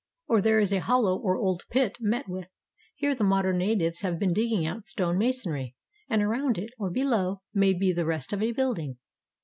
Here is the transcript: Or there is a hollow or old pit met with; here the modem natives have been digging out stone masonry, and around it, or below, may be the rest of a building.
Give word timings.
Or 0.27 0.41
there 0.41 0.57
is 0.59 0.73
a 0.73 0.79
hollow 0.79 1.15
or 1.15 1.37
old 1.37 1.61
pit 1.69 1.97
met 1.99 2.27
with; 2.27 2.47
here 2.95 3.13
the 3.13 3.23
modem 3.23 3.59
natives 3.59 4.01
have 4.01 4.17
been 4.17 4.33
digging 4.33 4.65
out 4.65 4.87
stone 4.87 5.15
masonry, 5.19 5.75
and 6.09 6.23
around 6.23 6.57
it, 6.57 6.71
or 6.79 6.89
below, 6.89 7.43
may 7.53 7.73
be 7.75 7.93
the 7.93 8.03
rest 8.07 8.33
of 8.33 8.41
a 8.41 8.51
building. 8.51 8.97